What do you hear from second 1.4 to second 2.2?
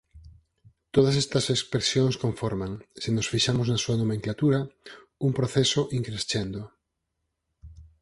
expresións